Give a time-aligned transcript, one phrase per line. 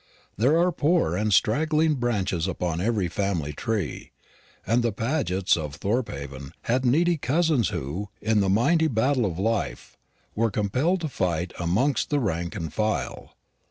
[0.35, 4.09] There are poor and straggling branches upon every family tree;
[4.65, 9.95] and the Pagets of Thorpehaven had needy cousins who, in the mighty battle of life,
[10.33, 13.35] were compelled to fight amongst the rank and file.